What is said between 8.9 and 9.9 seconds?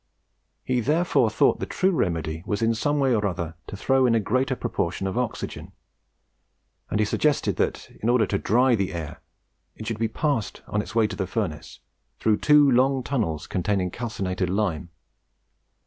air, it